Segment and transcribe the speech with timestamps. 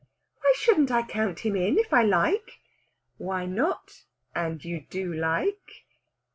[0.41, 2.57] "Why shouldn't I count him in, if I like?"
[3.19, 4.05] "Why not?
[4.33, 5.83] And you do like?"